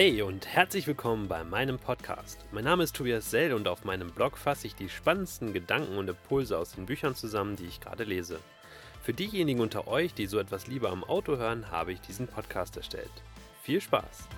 Hey 0.00 0.22
und 0.22 0.46
herzlich 0.46 0.86
willkommen 0.86 1.26
bei 1.26 1.42
meinem 1.42 1.76
Podcast. 1.76 2.38
Mein 2.52 2.62
Name 2.62 2.84
ist 2.84 2.94
Tobias 2.94 3.32
Sell 3.32 3.52
und 3.52 3.66
auf 3.66 3.84
meinem 3.84 4.12
Blog 4.12 4.38
fasse 4.38 4.68
ich 4.68 4.76
die 4.76 4.88
spannendsten 4.88 5.52
Gedanken 5.52 5.98
und 5.98 6.08
Impulse 6.08 6.56
aus 6.56 6.70
den 6.70 6.86
Büchern 6.86 7.16
zusammen, 7.16 7.56
die 7.56 7.64
ich 7.64 7.80
gerade 7.80 8.04
lese. 8.04 8.38
Für 9.02 9.12
diejenigen 9.12 9.58
unter 9.58 9.88
euch, 9.88 10.14
die 10.14 10.26
so 10.26 10.38
etwas 10.38 10.68
lieber 10.68 10.90
am 10.90 11.02
Auto 11.02 11.36
hören, 11.36 11.72
habe 11.72 11.92
ich 11.92 12.00
diesen 12.00 12.28
Podcast 12.28 12.76
erstellt. 12.76 13.10
Viel 13.64 13.80
Spaß! 13.80 14.28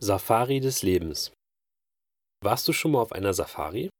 Safari 0.00 0.58
des 0.58 0.82
Lebens 0.82 1.32
Warst 2.42 2.66
du 2.66 2.72
schon 2.72 2.90
mal 2.90 3.00
auf 3.00 3.12
einer 3.12 3.32
Safari? 3.32 3.90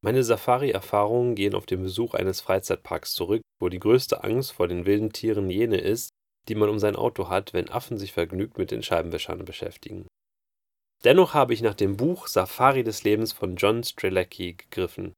Meine 0.00 0.22
Safari-Erfahrungen 0.22 1.34
gehen 1.34 1.54
auf 1.54 1.66
den 1.66 1.82
Besuch 1.82 2.14
eines 2.14 2.40
Freizeitparks 2.40 3.14
zurück, 3.14 3.42
wo 3.60 3.68
die 3.68 3.80
größte 3.80 4.22
Angst 4.22 4.52
vor 4.52 4.68
den 4.68 4.86
wilden 4.86 5.12
Tieren 5.12 5.50
jene 5.50 5.78
ist, 5.78 6.10
die 6.48 6.54
man 6.54 6.68
um 6.68 6.78
sein 6.78 6.94
Auto 6.94 7.28
hat, 7.28 7.52
wenn 7.52 7.68
Affen 7.68 7.98
sich 7.98 8.12
vergnügt 8.12 8.58
mit 8.58 8.70
den 8.70 8.82
Scheibenwischern 8.82 9.44
beschäftigen. 9.44 10.06
Dennoch 11.04 11.34
habe 11.34 11.52
ich 11.52 11.62
nach 11.62 11.74
dem 11.74 11.96
Buch 11.96 12.26
Safari 12.26 12.84
des 12.84 13.04
Lebens 13.04 13.32
von 13.32 13.56
John 13.56 13.84
Strzelecki 13.84 14.54
gegriffen. 14.54 15.14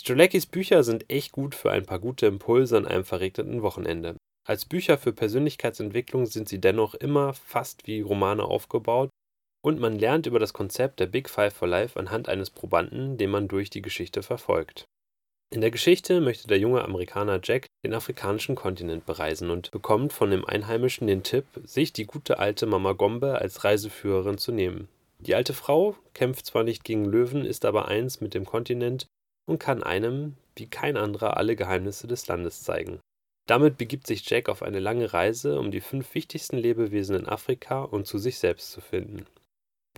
Streleckis 0.00 0.46
Bücher 0.46 0.84
sind 0.84 1.10
echt 1.10 1.32
gut 1.32 1.54
für 1.54 1.70
ein 1.70 1.84
paar 1.84 1.98
gute 1.98 2.26
Impulse 2.26 2.76
an 2.76 2.86
einem 2.86 3.04
verregneten 3.04 3.62
Wochenende. 3.62 4.16
Als 4.46 4.64
Bücher 4.64 4.96
für 4.96 5.12
Persönlichkeitsentwicklung 5.12 6.26
sind 6.26 6.48
sie 6.48 6.60
dennoch 6.60 6.94
immer 6.94 7.34
fast 7.34 7.86
wie 7.86 8.00
Romane 8.00 8.44
aufgebaut 8.44 9.10
und 9.62 9.80
man 9.80 9.98
lernt 9.98 10.26
über 10.26 10.38
das 10.38 10.52
Konzept 10.52 11.00
der 11.00 11.06
Big 11.06 11.28
Five 11.28 11.54
for 11.54 11.68
Life 11.68 11.98
anhand 11.98 12.28
eines 12.28 12.50
Probanden, 12.50 13.16
den 13.18 13.30
man 13.30 13.48
durch 13.48 13.70
die 13.70 13.82
Geschichte 13.82 14.22
verfolgt. 14.22 14.86
In 15.50 15.62
der 15.62 15.70
Geschichte 15.70 16.20
möchte 16.20 16.46
der 16.46 16.58
junge 16.58 16.84
Amerikaner 16.84 17.40
Jack 17.42 17.66
den 17.82 17.94
afrikanischen 17.94 18.54
Kontinent 18.54 19.06
bereisen 19.06 19.48
und 19.48 19.70
bekommt 19.70 20.12
von 20.12 20.30
dem 20.30 20.44
Einheimischen 20.44 21.06
den 21.06 21.22
Tipp, 21.22 21.46
sich 21.64 21.92
die 21.94 22.04
gute 22.04 22.38
alte 22.38 22.66
Mama 22.66 22.92
Gombe 22.92 23.38
als 23.38 23.64
Reiseführerin 23.64 24.36
zu 24.36 24.52
nehmen. 24.52 24.88
Die 25.20 25.34
alte 25.34 25.54
Frau 25.54 25.96
kämpft 26.12 26.46
zwar 26.46 26.64
nicht 26.64 26.84
gegen 26.84 27.06
Löwen, 27.06 27.46
ist 27.46 27.64
aber 27.64 27.88
eins 27.88 28.20
mit 28.20 28.34
dem 28.34 28.44
Kontinent 28.44 29.06
und 29.48 29.58
kann 29.58 29.82
einem, 29.82 30.36
wie 30.54 30.66
kein 30.66 30.98
anderer, 30.98 31.38
alle 31.38 31.56
Geheimnisse 31.56 32.06
des 32.06 32.26
Landes 32.26 32.62
zeigen. 32.62 33.00
Damit 33.48 33.78
begibt 33.78 34.06
sich 34.06 34.28
Jack 34.28 34.50
auf 34.50 34.62
eine 34.62 34.78
lange 34.78 35.14
Reise, 35.14 35.58
um 35.58 35.70
die 35.70 35.80
fünf 35.80 36.14
wichtigsten 36.14 36.58
Lebewesen 36.58 37.16
in 37.16 37.26
Afrika 37.26 37.82
und 37.82 38.06
zu 38.06 38.18
sich 38.18 38.38
selbst 38.38 38.70
zu 38.70 38.82
finden. 38.82 39.24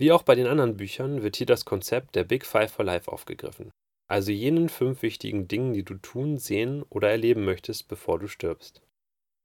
Wie 0.01 0.11
auch 0.11 0.23
bei 0.23 0.33
den 0.33 0.47
anderen 0.47 0.77
Büchern 0.77 1.21
wird 1.21 1.35
hier 1.35 1.45
das 1.45 1.63
Konzept 1.63 2.15
der 2.15 2.23
Big 2.23 2.43
Five 2.43 2.71
for 2.71 2.83
Life 2.83 3.11
aufgegriffen, 3.11 3.69
also 4.07 4.31
jenen 4.31 4.67
fünf 4.67 5.03
wichtigen 5.03 5.47
Dingen, 5.47 5.73
die 5.73 5.83
du 5.83 5.93
tun, 5.93 6.39
sehen 6.39 6.81
oder 6.89 7.11
erleben 7.11 7.45
möchtest, 7.45 7.87
bevor 7.87 8.17
du 8.17 8.27
stirbst. 8.27 8.81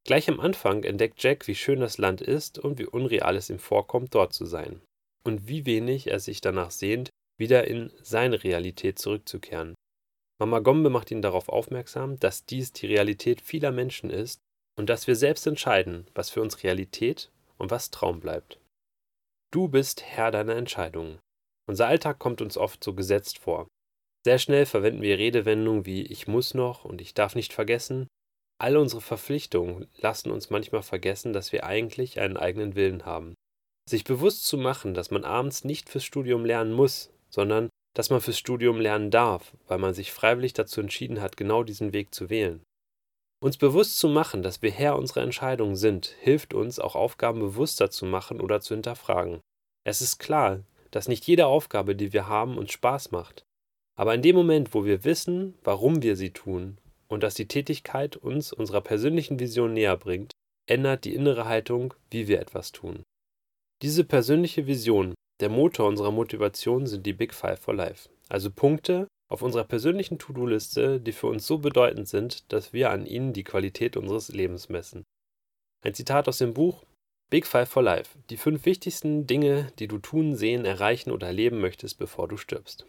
Gleich 0.07 0.31
am 0.31 0.41
Anfang 0.41 0.83
entdeckt 0.85 1.23
Jack, 1.23 1.47
wie 1.47 1.55
schön 1.55 1.81
das 1.81 1.98
Land 1.98 2.23
ist 2.23 2.59
und 2.59 2.79
wie 2.79 2.87
unreal 2.87 3.37
es 3.37 3.51
ihm 3.51 3.59
vorkommt, 3.59 4.15
dort 4.15 4.33
zu 4.33 4.47
sein. 4.47 4.81
Und 5.25 5.47
wie 5.47 5.67
wenig 5.67 6.07
er 6.07 6.21
sich 6.21 6.41
danach 6.41 6.70
sehnt, 6.70 7.11
wieder 7.39 7.67
in 7.67 7.93
seine 8.01 8.43
Realität 8.43 8.98
zurückzukehren. 8.98 9.75
Mama 10.41 10.61
Gombe 10.61 10.89
macht 10.89 11.11
ihn 11.11 11.20
darauf 11.20 11.51
aufmerksam, 11.51 12.19
dass 12.19 12.47
dies 12.47 12.73
die 12.73 12.87
Realität 12.87 13.43
vieler 13.43 13.73
Menschen 13.73 14.09
ist 14.09 14.41
und 14.79 14.89
dass 14.89 15.07
wir 15.07 15.17
selbst 15.17 15.47
entscheiden, 15.47 16.07
was 16.15 16.31
für 16.31 16.41
uns 16.41 16.63
Realität 16.63 17.31
und 17.59 17.70
was 17.70 17.91
Traum 17.91 18.20
bleibt. 18.20 18.59
Du 19.52 19.69
bist 19.69 20.02
Herr 20.02 20.30
deiner 20.30 20.56
Entscheidungen. 20.56 21.19
Unser 21.69 21.86
Alltag 21.86 22.19
kommt 22.19 22.41
uns 22.41 22.56
oft 22.56 22.83
so 22.83 22.94
gesetzt 22.94 23.39
vor. 23.39 23.69
Sehr 24.25 24.39
schnell 24.39 24.66
verwenden 24.66 25.02
wir 25.02 25.19
Redewendungen 25.19 25.86
wie 25.86 26.02
ich 26.02 26.27
muss 26.27 26.55
noch 26.55 26.84
und 26.84 27.01
ich 27.01 27.14
darf 27.14 27.34
nicht 27.34 27.52
vergessen. 27.52 28.08
All 28.58 28.77
unsere 28.77 29.01
Verpflichtungen 29.01 29.86
lassen 29.98 30.30
uns 30.30 30.51
manchmal 30.51 30.83
vergessen, 30.83 31.33
dass 31.33 31.52
wir 31.52 31.64
eigentlich 31.64 32.18
einen 32.20 32.36
eigenen 32.36 32.74
Willen 32.74 33.05
haben. 33.05 33.35
Sich 33.89 34.02
bewusst 34.05 34.46
zu 34.46 34.58
machen, 34.58 34.95
dass 34.95 35.11
man 35.11 35.24
abends 35.24 35.62
nicht 35.62 35.89
fürs 35.89 36.05
Studium 36.05 36.45
lernen 36.45 36.73
muss, 36.73 37.11
sondern 37.30 37.68
dass 37.95 38.11
man 38.11 38.20
fürs 38.20 38.39
Studium 38.39 38.80
lernen 38.80 39.11
darf, 39.11 39.56
weil 39.68 39.79
man 39.79 39.95
sich 39.95 40.11
freiwillig 40.11 40.55
dazu 40.55 40.80
entschieden 40.80 41.20
hat, 41.20 41.36
genau 41.36 41.62
diesen 41.62 41.92
Weg 41.92 42.14
zu 42.14 42.30
wählen. 42.30 42.62
Uns 43.42 43.58
bewusst 43.58 43.98
zu 43.98 44.08
machen, 44.08 44.42
dass 44.42 44.63
wir 44.63 44.70
Herr 44.70 44.97
unserer 44.97 45.23
Entscheidungen 45.23 45.77
sind, 45.77 46.07
hilft 46.20 46.55
uns, 46.55 46.79
auch 46.79 46.95
Aufgaben 46.95 47.41
bewusster 47.41 47.91
zu 47.91 48.07
machen 48.07 48.41
oder 48.41 48.61
zu 48.61 48.74
hinterfragen. 48.74 49.41
Es 49.85 50.01
ist 50.01 50.19
klar, 50.19 50.61
dass 50.91 51.08
nicht 51.08 51.27
jede 51.27 51.47
Aufgabe, 51.47 51.95
die 51.95 52.13
wir 52.13 52.29
haben, 52.29 52.57
uns 52.57 52.73
Spaß 52.73 53.11
macht. 53.11 53.45
Aber 53.98 54.14
in 54.14 54.23
dem 54.23 54.36
Moment, 54.36 54.74
wo 54.74 54.85
wir 54.85 55.05
wissen, 55.05 55.55
warum 55.63 56.02
wir 56.02 56.17
sie 56.17 56.30
tun 56.30 56.79
und 57.08 57.23
dass 57.23 57.35
die 57.35 57.48
Tätigkeit 57.48 58.17
uns 58.17 58.52
unserer 58.52 58.80
persönlichen 58.80 59.39
Vision 59.39 59.74
näher 59.74 59.97
bringt, 59.97 60.33
ändert 60.67 61.05
die 61.05 61.14
innere 61.14 61.47
Haltung, 61.47 61.95
wie 62.11 62.29
wir 62.29 62.41
etwas 62.41 62.73
tun. 62.73 63.03
Diese 63.83 64.05
persönliche 64.05 64.67
Vision, 64.67 65.14
der 65.41 65.51
Motor 65.51 65.89
unserer 65.89 66.11
Motivation 66.11 66.86
sind 66.86 67.05
die 67.05 67.13
Big 67.13 67.35
Five 67.35 67.61
for 67.61 67.74
Life, 67.74 68.08
also 68.29 68.51
Punkte, 68.51 69.07
auf 69.29 69.42
unserer 69.42 69.64
persönlichen 69.64 70.19
To-Do-Liste, 70.19 71.01
die 71.01 71.13
für 71.13 71.27
uns 71.27 71.47
so 71.47 71.59
bedeutend 71.59 72.09
sind, 72.09 72.53
dass 72.53 72.73
wir 72.73 72.91
an 72.91 73.07
ihnen 73.07 73.33
die 73.33 73.45
Qualität 73.45 73.97
unseres 73.97 74.29
Lebens 74.29 74.69
messen. 74.69 75.05
Ein 75.85 75.95
Zitat 75.95 76.29
aus 76.29 76.39
dem 76.39 76.55
Buch 76.55 76.85
Big 77.29 77.47
Five 77.47 77.69
for 77.69 77.83
Life. 77.83 78.17
Die 78.31 78.36
fünf 78.36 78.67
wichtigsten 78.67 79.27
Dinge, 79.27 79.73
die 79.81 79.89
du 79.89 79.98
tun, 79.98 80.36
sehen, 80.36 80.65
erreichen 80.65 81.11
oder 81.11 81.27
erleben 81.27 81.61
möchtest, 81.61 81.98
bevor 81.98 82.29
du 82.29 82.36
stirbst. 82.36 82.86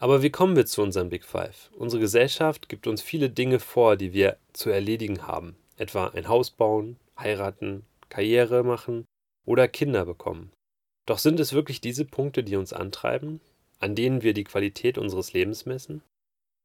Aber 0.00 0.22
wie 0.22 0.30
kommen 0.30 0.56
wir 0.56 0.66
zu 0.66 0.82
unserem 0.82 1.10
Big 1.10 1.24
Five? 1.24 1.70
Unsere 1.76 2.00
Gesellschaft 2.00 2.68
gibt 2.68 2.88
uns 2.88 3.02
viele 3.02 3.30
Dinge 3.30 3.60
vor, 3.60 3.96
die 3.96 4.12
wir 4.12 4.36
zu 4.52 4.70
erledigen 4.70 5.26
haben. 5.26 5.56
Etwa 5.76 6.08
ein 6.08 6.28
Haus 6.28 6.50
bauen, 6.50 6.96
heiraten, 7.16 7.84
Karriere 8.08 8.64
machen 8.64 9.04
oder 9.46 9.68
Kinder 9.68 10.04
bekommen. 10.04 10.50
Doch 11.06 11.18
sind 11.18 11.38
es 11.40 11.52
wirklich 11.52 11.80
diese 11.80 12.04
Punkte, 12.04 12.42
die 12.42 12.56
uns 12.56 12.72
antreiben? 12.72 13.40
An 13.78 13.94
denen 13.94 14.22
wir 14.22 14.34
die 14.34 14.44
Qualität 14.44 14.98
unseres 14.98 15.32
Lebens 15.32 15.66
messen? 15.66 16.02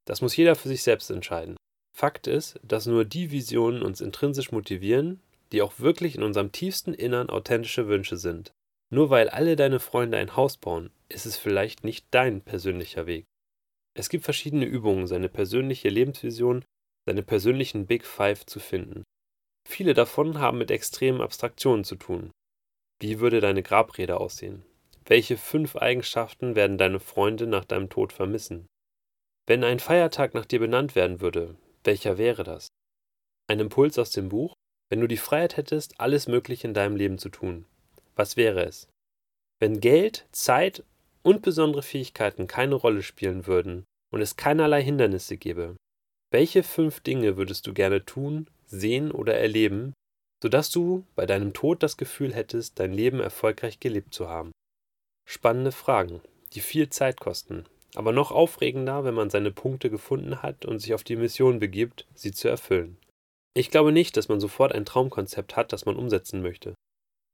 Das 0.06 0.22
muss 0.22 0.36
jeder 0.36 0.56
für 0.56 0.68
sich 0.68 0.84
selbst 0.84 1.10
entscheiden. 1.10 1.56
Fakt 1.96 2.28
ist, 2.28 2.60
dass 2.64 2.88
nur 2.88 3.06
die 3.06 3.32
Visionen 3.32 3.84
uns 3.84 4.02
intrinsisch 4.02 4.52
motivieren, 4.52 5.22
die 5.52 5.62
auch 5.62 5.80
wirklich 5.80 6.16
in 6.16 6.24
unserem 6.24 6.52
tiefsten 6.52 6.94
Innern 6.94 7.30
authentische 7.30 7.88
Wünsche 7.88 8.18
sind. 8.18 8.52
Nur 8.90 9.10
weil 9.10 9.30
alle 9.30 9.56
deine 9.56 9.80
Freunde 9.80 10.18
ein 10.18 10.36
Haus 10.36 10.58
bauen, 10.58 10.92
ist 11.10 11.26
es 11.26 11.38
vielleicht 11.38 11.84
nicht 11.84 12.06
dein 12.12 12.42
persönlicher 12.42 13.06
Weg. 13.06 13.26
Es 13.96 14.10
gibt 14.10 14.24
verschiedene 14.24 14.66
Übungen, 14.66 15.08
seine 15.08 15.30
persönliche 15.30 15.90
Lebensvision, 15.90 16.66
seine 17.06 17.22
persönlichen 17.22 17.86
Big 17.86 18.06
Five 18.06 18.46
zu 18.46 18.60
finden. 18.60 19.04
Viele 19.68 19.94
davon 19.94 20.40
haben 20.40 20.58
mit 20.58 20.72
extremen 20.72 21.22
Abstraktionen 21.22 21.84
zu 21.84 21.96
tun. 21.96 22.32
Wie 23.00 23.20
würde 23.20 23.40
deine 23.40 23.64
Grabrede 23.64 24.20
aussehen? 24.20 24.66
Welche 25.06 25.38
fünf 25.38 25.76
Eigenschaften 25.76 26.56
werden 26.56 26.78
deine 26.78 27.00
Freunde 27.00 27.46
nach 27.46 27.66
deinem 27.66 27.90
Tod 27.90 28.14
vermissen? 28.14 28.68
Wenn 29.46 29.64
ein 29.64 29.80
Feiertag 29.80 30.34
nach 30.34 30.46
dir 30.46 30.60
benannt 30.60 30.96
werden 30.96 31.20
würde, 31.20 31.56
welcher 31.84 32.18
wäre 32.18 32.44
das? 32.44 32.70
Ein 33.48 33.60
Impuls 33.60 34.00
aus 34.00 34.12
dem 34.12 34.30
Buch? 34.30 34.54
Wenn 34.90 35.02
du 35.02 35.08
die 35.08 35.18
Freiheit 35.18 35.58
hättest, 35.58 36.00
alles 36.00 36.28
Mögliche 36.28 36.68
in 36.68 36.74
deinem 36.74 36.96
Leben 36.96 37.18
zu 37.18 37.30
tun, 37.30 37.66
was 38.16 38.38
wäre 38.38 38.64
es? 38.64 38.88
Wenn 39.60 39.82
Geld, 39.82 40.26
Zeit 40.32 40.84
und 41.24 41.42
besondere 41.42 41.84
Fähigkeiten 41.84 42.48
keine 42.48 42.76
Rolle 42.76 43.02
spielen 43.02 43.48
würden 43.48 43.86
und 44.12 44.22
es 44.22 44.38
keinerlei 44.38 44.82
Hindernisse 44.82 45.36
gäbe, 45.38 45.76
welche 46.32 46.64
fünf 46.64 47.02
Dinge 47.02 47.38
würdest 47.38 47.68
du 47.68 47.74
gerne 47.74 48.06
tun, 48.06 48.50
sehen 48.66 49.12
oder 49.12 49.36
erleben, 49.36 49.94
sodass 50.42 50.72
du 50.72 51.06
bei 51.16 51.26
deinem 51.26 51.54
Tod 51.54 51.84
das 51.84 51.98
Gefühl 51.98 52.34
hättest, 52.34 52.80
dein 52.80 52.94
Leben 52.94 53.20
erfolgreich 53.20 53.80
gelebt 53.80 54.14
zu 54.14 54.30
haben? 54.30 54.52
Spannende 55.26 55.72
Fragen, 55.72 56.22
die 56.54 56.60
viel 56.60 56.90
Zeit 56.90 57.20
kosten, 57.20 57.66
aber 57.96 58.12
noch 58.12 58.32
aufregender, 58.32 59.04
wenn 59.04 59.14
man 59.14 59.30
seine 59.30 59.52
Punkte 59.52 59.90
gefunden 59.90 60.42
hat 60.42 60.66
und 60.66 60.80
sich 60.80 60.94
auf 60.94 61.04
die 61.04 61.16
Mission 61.16 61.60
begibt, 61.60 62.08
sie 62.14 62.32
zu 62.32 62.48
erfüllen. 62.48 62.98
Ich 63.56 63.70
glaube 63.70 63.92
nicht, 63.92 64.18
dass 64.18 64.30
man 64.30 64.40
sofort 64.40 64.74
ein 64.74 64.86
Traumkonzept 64.86 65.56
hat, 65.56 65.74
das 65.74 65.86
man 65.86 65.96
umsetzen 65.96 66.42
möchte. 66.42 66.74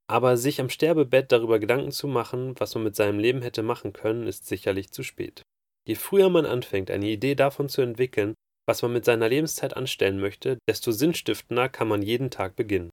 Aber 0.10 0.38
sich 0.38 0.60
am 0.60 0.70
Sterbebett 0.70 1.32
darüber 1.32 1.60
Gedanken 1.60 1.92
zu 1.92 2.08
machen, 2.08 2.56
was 2.60 2.74
man 2.76 2.84
mit 2.84 2.96
seinem 2.96 3.20
Leben 3.20 3.42
hätte 3.42 3.64
machen 3.64 3.94
können, 3.94 4.28
ist 4.28 4.48
sicherlich 4.48 4.92
zu 4.92 5.04
spät. 5.04 5.44
Je 5.88 5.96
früher 5.96 6.30
man 6.30 6.46
anfängt, 6.46 6.92
eine 6.92 7.08
Idee 7.08 7.36
davon 7.36 7.70
zu 7.70 7.82
entwickeln, 7.82 8.34
was 8.68 8.82
man 8.82 8.92
mit 8.92 9.06
seiner 9.06 9.30
Lebenszeit 9.30 9.76
anstellen 9.78 10.20
möchte, 10.20 10.58
desto 10.68 10.92
sinnstiftender 10.92 11.70
kann 11.70 11.88
man 11.88 12.02
jeden 12.02 12.30
Tag 12.30 12.56
beginnen. 12.56 12.90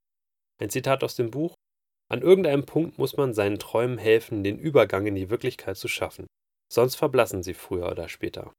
Ein 0.62 0.70
Zitat 0.70 1.02
aus 1.04 1.16
dem 1.16 1.30
Buch 1.30 1.54
an 2.08 2.22
irgendeinem 2.22 2.64
Punkt 2.64 2.98
muss 2.98 3.16
man 3.16 3.34
seinen 3.34 3.58
Träumen 3.58 3.98
helfen, 3.98 4.44
den 4.44 4.58
Übergang 4.58 5.06
in 5.06 5.14
die 5.14 5.30
Wirklichkeit 5.30 5.76
zu 5.76 5.88
schaffen, 5.88 6.26
sonst 6.72 6.94
verblassen 6.94 7.42
sie 7.42 7.54
früher 7.54 7.90
oder 7.90 8.08
später. 8.08 8.52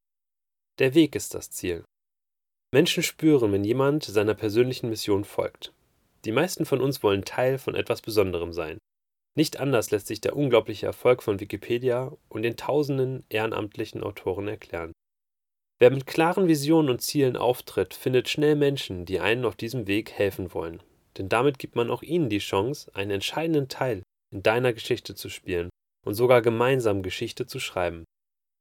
Der 0.79 0.93
Weg 0.93 1.15
ist 1.15 1.33
das 1.33 1.49
Ziel. 1.49 1.83
Menschen 2.73 3.03
spüren, 3.03 3.53
wenn 3.53 3.63
jemand 3.63 4.03
seiner 4.03 4.33
persönlichen 4.33 4.89
Mission 4.89 5.23
folgt. 5.23 5.73
Die 6.25 6.33
meisten 6.33 6.65
von 6.65 6.81
uns 6.81 7.01
wollen 7.03 7.23
Teil 7.23 7.57
von 7.57 7.75
etwas 7.75 8.01
Besonderem 8.01 8.51
sein. 8.51 8.77
Nicht 9.37 9.59
anders 9.59 9.91
lässt 9.91 10.07
sich 10.07 10.19
der 10.19 10.35
unglaubliche 10.35 10.87
Erfolg 10.87 11.23
von 11.23 11.39
Wikipedia 11.39 12.11
und 12.27 12.41
den 12.41 12.57
tausenden 12.57 13.23
ehrenamtlichen 13.29 14.03
Autoren 14.03 14.47
erklären. 14.47 14.91
Wer 15.79 15.91
mit 15.91 16.07
klaren 16.07 16.47
Visionen 16.47 16.89
und 16.89 17.01
Zielen 17.01 17.37
auftritt, 17.37 17.93
findet 17.93 18.29
schnell 18.29 18.55
Menschen, 18.55 19.05
die 19.05 19.19
einen 19.19 19.45
auf 19.45 19.55
diesem 19.55 19.87
Weg 19.87 20.11
helfen 20.11 20.53
wollen. 20.53 20.81
Denn 21.17 21.29
damit 21.29 21.59
gibt 21.59 21.75
man 21.75 21.89
auch 21.89 22.03
ihnen 22.03 22.29
die 22.29 22.39
Chance, 22.39 22.93
einen 22.93 23.11
entscheidenden 23.11 23.67
Teil 23.67 24.03
in 24.31 24.43
deiner 24.43 24.73
Geschichte 24.73 25.15
zu 25.15 25.29
spielen 25.29 25.69
und 26.05 26.13
sogar 26.13 26.41
gemeinsam 26.41 27.01
Geschichte 27.01 27.47
zu 27.47 27.59
schreiben. 27.59 28.03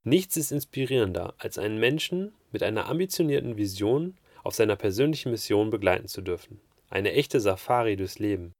Nichts 0.04 0.36
ist 0.36 0.52
inspirierender, 0.52 1.34
als 1.38 1.58
einen 1.58 1.78
Menschen 1.78 2.32
mit 2.52 2.62
einer 2.62 2.86
ambitionierten 2.86 3.56
Vision 3.56 4.16
auf 4.44 4.54
seiner 4.54 4.76
persönlichen 4.76 5.32
Mission 5.32 5.70
begleiten 5.70 6.06
zu 6.06 6.22
dürfen. 6.22 6.60
Eine 6.88 7.12
echte 7.12 7.40
Safari 7.40 7.96
durchs 7.96 8.20
Leben. 8.20 8.52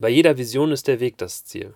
Bei 0.00 0.08
jeder 0.08 0.36
Vision 0.36 0.72
ist 0.72 0.88
der 0.88 0.98
Weg 0.98 1.16
das 1.18 1.44
Ziel. 1.44 1.74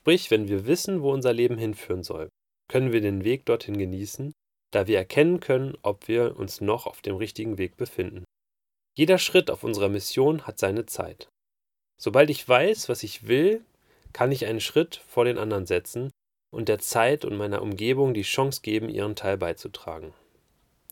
Sprich, 0.00 0.30
wenn 0.30 0.48
wir 0.48 0.66
wissen, 0.66 1.02
wo 1.02 1.12
unser 1.12 1.32
Leben 1.32 1.58
hinführen 1.58 2.04
soll, 2.04 2.28
können 2.68 2.92
wir 2.92 3.00
den 3.00 3.24
Weg 3.24 3.44
dorthin 3.46 3.76
genießen, 3.76 4.32
da 4.70 4.86
wir 4.86 4.98
erkennen 4.98 5.40
können, 5.40 5.76
ob 5.82 6.06
wir 6.06 6.36
uns 6.36 6.60
noch 6.60 6.86
auf 6.86 7.02
dem 7.02 7.16
richtigen 7.16 7.58
Weg 7.58 7.76
befinden. 7.76 8.24
Jeder 8.98 9.18
Schritt 9.18 9.48
auf 9.48 9.62
unserer 9.62 9.88
Mission 9.88 10.44
hat 10.44 10.58
seine 10.58 10.84
Zeit. 10.84 11.28
Sobald 12.00 12.30
ich 12.30 12.48
weiß, 12.48 12.88
was 12.88 13.04
ich 13.04 13.28
will, 13.28 13.64
kann 14.12 14.32
ich 14.32 14.44
einen 14.44 14.58
Schritt 14.58 14.96
vor 15.06 15.24
den 15.24 15.38
anderen 15.38 15.66
setzen 15.66 16.10
und 16.50 16.68
der 16.68 16.80
Zeit 16.80 17.24
und 17.24 17.36
meiner 17.36 17.62
Umgebung 17.62 18.12
die 18.12 18.22
Chance 18.22 18.60
geben, 18.60 18.88
ihren 18.88 19.14
Teil 19.14 19.38
beizutragen. 19.38 20.14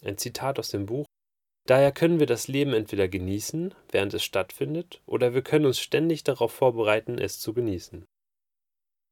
Ein 0.04 0.18
Zitat 0.18 0.60
aus 0.60 0.68
dem 0.68 0.86
Buch 0.86 1.04
Daher 1.66 1.90
können 1.90 2.20
wir 2.20 2.28
das 2.28 2.46
Leben 2.46 2.74
entweder 2.74 3.08
genießen, 3.08 3.74
während 3.90 4.14
es 4.14 4.22
stattfindet, 4.22 5.00
oder 5.06 5.34
wir 5.34 5.42
können 5.42 5.66
uns 5.66 5.80
ständig 5.80 6.22
darauf 6.22 6.52
vorbereiten, 6.52 7.18
es 7.18 7.40
zu 7.40 7.54
genießen. 7.54 8.04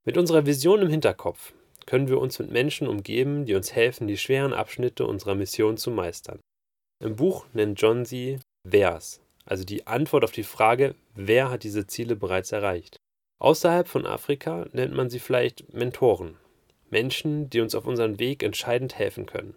Mit 0.06 0.16
unserer 0.16 0.46
Vision 0.46 0.82
im 0.82 0.88
Hinterkopf 0.88 1.52
können 1.86 2.06
wir 2.06 2.20
uns 2.20 2.38
mit 2.38 2.52
Menschen 2.52 2.86
umgeben, 2.86 3.44
die 3.44 3.56
uns 3.56 3.72
helfen, 3.72 4.06
die 4.06 4.18
schweren 4.18 4.52
Abschnitte 4.52 5.04
unserer 5.04 5.34
Mission 5.34 5.78
zu 5.78 5.90
meistern. 5.90 6.38
Im 7.02 7.16
Buch 7.16 7.44
nennt 7.54 7.80
John 7.80 8.04
sie 8.04 8.38
Wers, 8.64 9.20
also 9.44 9.64
die 9.64 9.86
Antwort 9.86 10.24
auf 10.24 10.32
die 10.32 10.42
Frage, 10.42 10.94
wer 11.14 11.50
hat 11.50 11.62
diese 11.62 11.86
Ziele 11.86 12.16
bereits 12.16 12.50
erreicht. 12.52 12.96
Außerhalb 13.38 13.86
von 13.86 14.06
Afrika 14.06 14.66
nennt 14.72 14.94
man 14.94 15.10
sie 15.10 15.18
vielleicht 15.18 15.72
Mentoren, 15.72 16.38
Menschen, 16.90 17.50
die 17.50 17.60
uns 17.60 17.74
auf 17.74 17.86
unserem 17.86 18.18
Weg 18.18 18.42
entscheidend 18.42 18.98
helfen 18.98 19.26
können. 19.26 19.54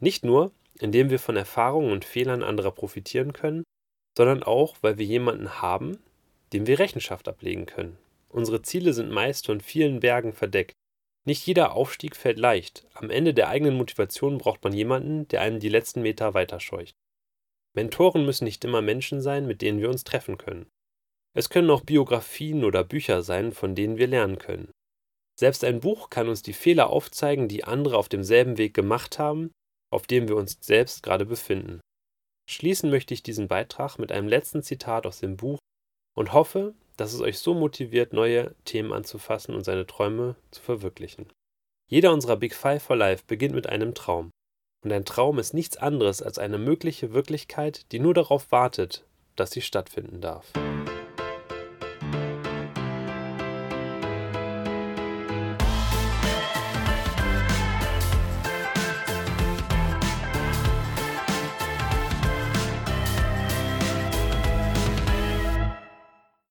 Nicht 0.00 0.24
nur, 0.24 0.52
indem 0.80 1.10
wir 1.10 1.18
von 1.18 1.36
Erfahrungen 1.36 1.92
und 1.92 2.04
Fehlern 2.04 2.42
anderer 2.42 2.72
profitieren 2.72 3.32
können, 3.32 3.64
sondern 4.16 4.42
auch, 4.42 4.76
weil 4.80 4.98
wir 4.98 5.06
jemanden 5.06 5.60
haben, 5.62 5.98
dem 6.52 6.66
wir 6.66 6.78
Rechenschaft 6.78 7.28
ablegen 7.28 7.66
können. 7.66 7.98
Unsere 8.28 8.62
Ziele 8.62 8.92
sind 8.92 9.10
meist 9.10 9.46
von 9.46 9.60
vielen 9.60 10.00
Bergen 10.00 10.32
verdeckt. 10.32 10.72
Nicht 11.24 11.46
jeder 11.46 11.72
Aufstieg 11.74 12.16
fällt 12.16 12.38
leicht. 12.38 12.86
Am 12.94 13.10
Ende 13.10 13.34
der 13.34 13.48
eigenen 13.48 13.76
Motivation 13.76 14.38
braucht 14.38 14.64
man 14.64 14.72
jemanden, 14.72 15.28
der 15.28 15.42
einen 15.42 15.60
die 15.60 15.68
letzten 15.68 16.02
Meter 16.02 16.34
weiterscheucht. 16.34 16.94
Mentoren 17.74 18.24
müssen 18.24 18.44
nicht 18.44 18.64
immer 18.64 18.82
Menschen 18.82 19.20
sein, 19.20 19.46
mit 19.46 19.62
denen 19.62 19.80
wir 19.80 19.88
uns 19.88 20.04
treffen 20.04 20.38
können. 20.38 20.66
Es 21.34 21.50
können 21.50 21.70
auch 21.70 21.82
Biografien 21.82 22.64
oder 22.64 22.84
Bücher 22.84 23.22
sein, 23.22 23.52
von 23.52 23.74
denen 23.74 23.98
wir 23.98 24.06
lernen 24.06 24.38
können. 24.38 24.70
Selbst 25.38 25.62
ein 25.64 25.80
Buch 25.80 26.10
kann 26.10 26.28
uns 26.28 26.42
die 26.42 26.52
Fehler 26.52 26.90
aufzeigen, 26.90 27.46
die 27.46 27.64
andere 27.64 27.96
auf 27.96 28.08
demselben 28.08 28.58
Weg 28.58 28.74
gemacht 28.74 29.18
haben 29.18 29.52
auf 29.90 30.06
dem 30.06 30.28
wir 30.28 30.36
uns 30.36 30.58
selbst 30.60 31.02
gerade 31.02 31.26
befinden. 31.26 31.80
Schließen 32.48 32.90
möchte 32.90 33.14
ich 33.14 33.22
diesen 33.22 33.48
Beitrag 33.48 33.98
mit 33.98 34.12
einem 34.12 34.28
letzten 34.28 34.62
Zitat 34.62 35.06
aus 35.06 35.20
dem 35.20 35.36
Buch 35.36 35.58
und 36.16 36.32
hoffe, 36.32 36.74
dass 36.96 37.12
es 37.12 37.20
euch 37.20 37.38
so 37.38 37.54
motiviert, 37.54 38.12
neue 38.12 38.54
Themen 38.64 38.92
anzufassen 38.92 39.54
und 39.54 39.64
seine 39.64 39.86
Träume 39.86 40.36
zu 40.50 40.62
verwirklichen. 40.62 41.30
Jeder 41.88 42.12
unserer 42.12 42.36
Big 42.36 42.54
Five 42.54 42.82
for 42.82 42.96
Life 42.96 43.24
beginnt 43.26 43.54
mit 43.54 43.66
einem 43.66 43.94
Traum. 43.94 44.30
Und 44.84 44.92
ein 44.92 45.04
Traum 45.04 45.38
ist 45.38 45.54
nichts 45.54 45.76
anderes 45.76 46.22
als 46.22 46.38
eine 46.38 46.58
mögliche 46.58 47.12
Wirklichkeit, 47.12 47.90
die 47.90 47.98
nur 47.98 48.14
darauf 48.14 48.52
wartet, 48.52 49.04
dass 49.34 49.50
sie 49.50 49.60
stattfinden 49.60 50.20
darf. 50.20 50.52